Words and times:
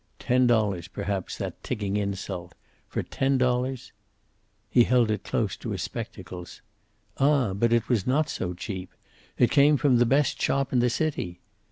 Ten 0.17 0.47
dollars, 0.47 0.87
perhaps, 0.87 1.37
that 1.37 1.61
ticking 1.63 1.95
insult. 1.95 2.55
For 2.87 3.03
ten 3.03 3.37
dollars 3.37 3.91
He 4.67 4.83
held 4.85 5.11
it 5.11 5.23
close 5.23 5.55
to 5.57 5.69
his 5.69 5.83
spectacles. 5.83 6.63
Ah, 7.19 7.53
but 7.53 7.71
it 7.71 7.87
was 7.87 8.07
not 8.07 8.27
so 8.27 8.55
cheap. 8.55 8.95
It 9.37 9.51
came 9.51 9.77
from 9.77 9.97
the 9.97 10.07
best 10.07 10.41
shop 10.41 10.73
in 10.73 10.79
the 10.79 10.89
city. 10.89 11.39